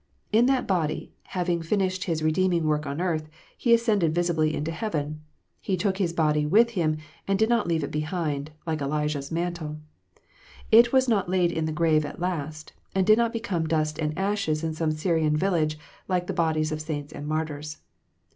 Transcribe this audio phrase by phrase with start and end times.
[0.31, 5.21] In that body, having finished His redeeming work on earth, He ascended visibly into heaven.
[5.61, 9.29] He took His body with Him, and did not leave it behind, like Elijah s
[9.29, 9.77] mantle.
[10.71, 14.17] It was not laid in the grave at last, and did not become dust and
[14.17, 15.77] ashes in some Syrian village,
[16.07, 17.77] like the bodies of saints and martyrs.